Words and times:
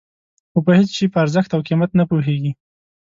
خو 0.51 0.59
په 0.65 0.71
هېڅ 0.77 0.89
شي 0.97 1.05
په 1.13 1.17
ارزښت 1.23 1.51
او 1.53 1.61
قیمت 1.67 1.91
نه 1.99 2.03
پوهېږي. 2.09 2.51